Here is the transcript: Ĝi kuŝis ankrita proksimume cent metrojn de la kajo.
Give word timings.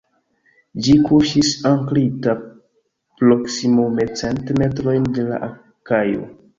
Ĝi 0.87 0.95
kuŝis 1.09 1.51
ankrita 1.73 2.35
proksimume 3.21 4.11
cent 4.25 4.53
metrojn 4.63 5.11
de 5.21 5.33
la 5.33 5.57
kajo. 5.93 6.31